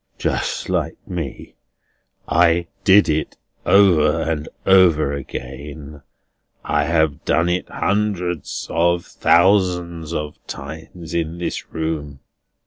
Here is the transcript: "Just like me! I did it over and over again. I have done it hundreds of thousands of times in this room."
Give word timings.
"Just 0.17 0.67
like 0.67 0.97
me! 1.07 1.53
I 2.27 2.65
did 2.83 3.07
it 3.07 3.37
over 3.67 4.19
and 4.23 4.49
over 4.65 5.13
again. 5.13 6.01
I 6.63 6.85
have 6.85 7.23
done 7.23 7.49
it 7.49 7.69
hundreds 7.69 8.65
of 8.71 9.05
thousands 9.05 10.11
of 10.11 10.39
times 10.47 11.13
in 11.13 11.37
this 11.37 11.71
room." 11.71 12.21